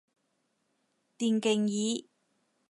[1.19, 2.07] 電競椅